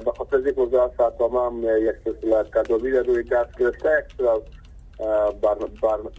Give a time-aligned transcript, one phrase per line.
[0.00, 4.22] به خاطر اینکه وزارت سرسامه هم یک سلسله تدابیر روی دست گرفته یک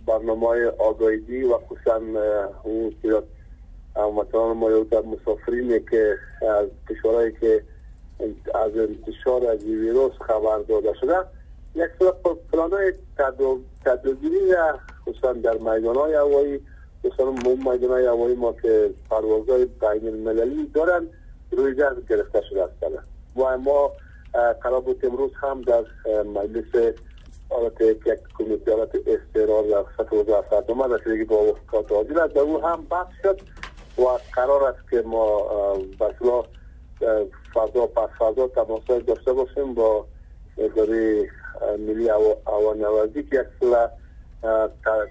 [0.05, 2.01] برنامه آگاهی و خصوصا
[2.63, 2.95] اون
[3.95, 4.69] مثلا ما
[5.11, 7.63] مسافرینی که از کشورهایی که
[8.55, 11.15] از انتشار از ویروس خبر داده شده
[11.75, 11.89] یک
[12.51, 12.93] پلان های
[13.85, 14.55] تدابیری
[15.07, 16.59] خصوصا در میدان های هوایی
[17.05, 17.31] خصوصا
[17.71, 21.07] میدان های هوایی ما که پروازهای بین المللی دارن
[21.51, 23.12] روی دست گرفته شده است.
[23.35, 23.91] و ما
[24.61, 25.83] قرار بود امروز هم در
[26.23, 26.93] مجلس
[27.49, 32.65] حالت یک کمیته حالت استرار در سطح وزارت سرسامه رسیدگی با وفقات عاجل در او
[32.65, 33.41] هم بحث شد
[33.97, 35.47] و قرار است که ما
[35.99, 36.43] بسلا
[37.53, 40.05] فردا پس فردا تماس داشته باشیم با
[40.57, 41.29] اداره
[41.79, 42.09] ملی
[42.77, 43.69] نوازی که یک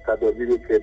[0.07, 0.83] تدابیری که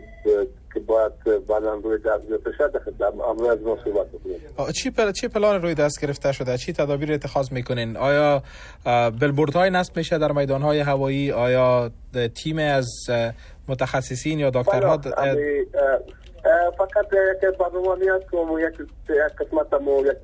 [0.74, 1.12] که باید
[1.48, 4.72] بعدا روی دست گرفته شد در امروز از ما صحبت بکنیم.
[4.72, 5.12] چی پل...
[5.12, 8.44] چی پلان روی دست گرفته شده؟ چی تدابیر اتخاذ می‌کنین؟ آیا
[9.22, 11.92] بلبورد های نصب میشه در میدان های هوایی؟ آیا
[12.44, 12.88] تیم از
[13.68, 15.66] متخصصین یا دکترها بله،
[16.78, 17.06] فقط
[17.44, 18.30] یک برنامه نیست
[19.08, 20.18] که یک قسمت مو یک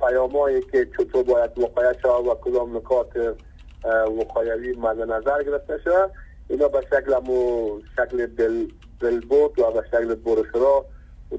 [0.00, 3.36] پیامایی که چطور باید وقایع شود و کدام نکات
[4.18, 6.08] وقایوی مد نظر گرفته شده.
[6.48, 8.66] اینا به شکل مو شکل بل
[9.00, 10.84] بلبورد و به شکل بروشرا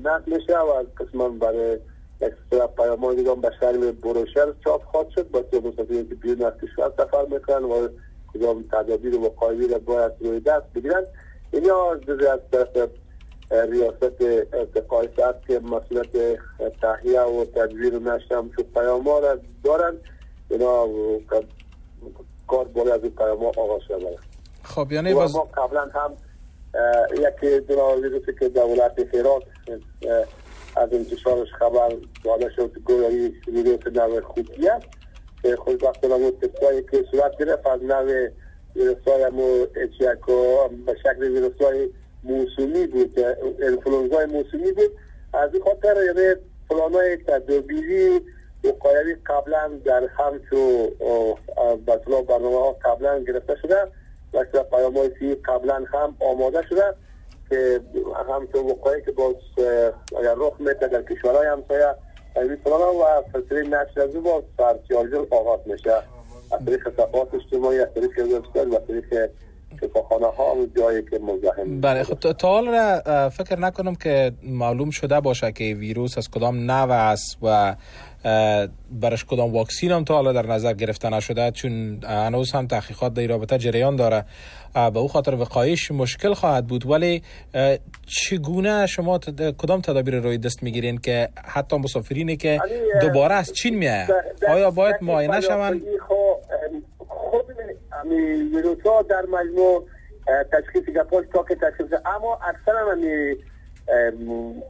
[0.03, 1.79] نقل میشه و قسما برای
[2.21, 6.91] اکسترا پیامان دیگه به شکل بروشر چاپ خواهد شد با مسافرین که بیرون از کشور
[6.97, 7.87] سفر می‌کنن و
[8.33, 11.03] کدام تدابیر و وقایوی را باید روی دست بگیرن
[11.51, 12.89] اینا جزی از طرف
[13.51, 14.21] ریاست
[14.53, 16.39] ارتقای است که مسئولیت
[16.81, 19.93] تحیه و تدبیر و نشم شد پیاما را دارن
[20.49, 20.85] اینا
[22.47, 24.17] کار باید از این پیاما آغاز شده
[24.63, 25.35] خب یعنی باز...
[25.35, 26.11] ما قبلا هم
[27.13, 29.43] یک دنا ویروسی که دولت فیرات
[30.75, 34.85] از انتشارش خبر داده شد گویایی ویروس نوع خوبی است
[35.41, 38.29] که خود وقت نمو تستایی که صورت گرفت از نوع
[38.75, 41.89] ویروس های مو اچیکو به شکل ویروس های
[42.23, 43.19] موسومی بود
[43.61, 44.91] انفلونزای موسومی بود.
[45.33, 46.35] از این خاطر یعنی
[46.69, 48.21] پلان های تدابیری
[48.63, 50.87] وقایوی قبلا در همچو
[52.27, 53.75] برنامه ها قبلا گرفته شده.
[54.33, 56.83] و پیام های قبلا هم آماده شده
[57.49, 57.81] که
[58.29, 59.35] همچون وقایعی که باز
[60.19, 61.95] اگر رخ میده در کشورهای همسایه
[62.35, 63.03] این پلان و
[63.33, 65.93] سلسله نشر از با سرسیاجل آغاز میشه.
[66.51, 69.29] از طریق صفحات اجتماعی از طریق وبسایت و از طریق
[69.81, 75.63] شفاخانه ها جایی که مزاحم بله خب تا فکر نکنم که معلوم شده باشه که
[75.63, 77.75] ویروس از کدام نوع است و
[78.91, 83.27] برش کدام واکسین هم تا حالا در نظر گرفته نشده چون هنوز هم تحقیقات در
[83.27, 84.25] رابطه جریان داره.
[84.73, 86.85] به او خاطر وقایش مشکل خواهد بود.
[86.85, 87.23] ولی
[88.05, 89.19] چگونه شما
[89.57, 92.59] کدام تدابیر روی دست می‌گیرین که حتی مسافرینی که
[93.01, 94.07] دوباره از چین میایه
[94.49, 95.81] آیا باید معاینه شون
[97.07, 97.45] خود
[98.53, 99.85] ویروس ها در مجموع
[100.51, 103.01] تشخیص گپاش تا که تشخیص اما اکثر من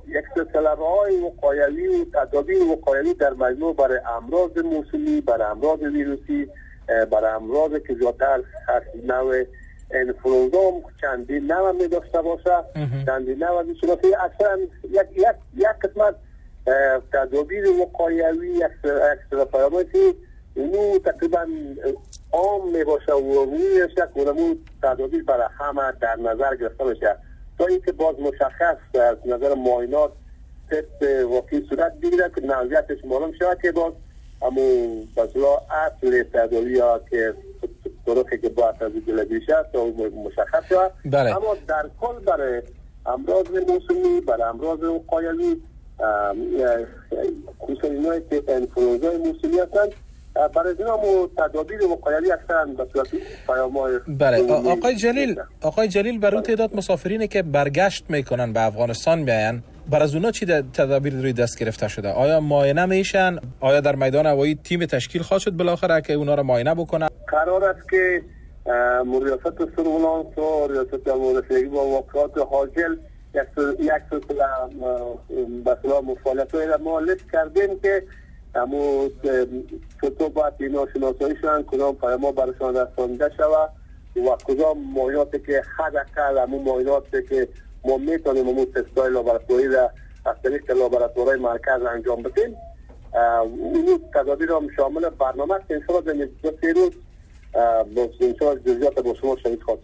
[0.08, 6.48] یک سلسله های وقایوی و تدابیر وقایوی در مجموع برای امراض موسومی برای امراض ویروسی
[7.12, 8.44] برای امراض که زیادتر
[9.04, 9.44] نوع
[9.92, 10.72] انفلونزا
[11.02, 12.64] چندین نوع می داشته باشه
[13.06, 13.76] چندین نوع می
[14.20, 15.26] اکثرا یک, یک,
[15.56, 16.16] یک قسمت
[17.14, 20.16] تدابیر وقایوی یک سلسله پیاماتی
[20.56, 21.48] اونو تقریبا
[22.32, 27.16] عام می باشه و روی شک اونمو تدابیر برای همه در نظر گرفته باشه
[27.60, 30.12] تا اینکه باز مشخص از نظر معاینات
[30.72, 33.94] تست واقعی صورت بگیره که نوعیتش معلوم شود که باز
[34.42, 37.34] همون بسلا اصل تداوی ها که
[38.06, 39.86] طرقی که باید از جلبی شد تا
[40.26, 41.38] مشخص شود بله.
[41.38, 42.62] اما در کل برای
[43.06, 45.62] امراض موسومی برای امراض قایلی
[47.60, 49.92] خصوصا اینایی که انفلوزای موسومی هستند
[50.36, 53.08] برای و تدابیر وقایلی هستند به صورت
[54.08, 54.54] بله.
[54.54, 60.16] آقای جلیل آقای جلیل برای تعداد مسافرینی که برگشت می‌کنن به افغانستان میاین بر از
[60.16, 64.86] اونا چی تدابیر روی دست گرفته شده؟ آیا معاینه میشن؟ آیا در میدان هوایی تیم
[64.86, 68.22] تشکیل خواهد شد بالاخره که اونا رو معاینه بکنن؟ قرار است که
[69.24, 71.08] ریاست سرولانس و ریاست
[71.38, 72.96] رسیدگی با واقعات حاجل
[73.34, 74.46] یک سلسله
[75.66, 78.04] به مفاعلت ما لیست کردیم که
[78.56, 79.10] اما
[80.02, 83.70] چطور باید اینا شناسایی شدن کدام پیما برشان رسانده شود
[84.16, 87.48] و کدام مایات که حداقل همون مایات که
[87.86, 89.92] ما می‌تونیم همون تستای لابراتوری را
[90.26, 92.56] از طریق لابراتوری مرکز انجام بدیم.
[93.60, 99.62] اون تدابیر هم شامل برنامه که انشاءالله در دو روز انشاءالله جزیات با شما شهید
[99.62, 99.80] خواهد